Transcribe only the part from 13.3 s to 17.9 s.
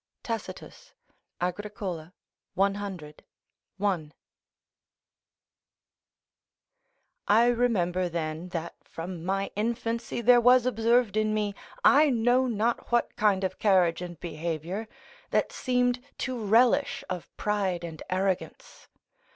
of carriage and behaviour, that seemed to relish of pride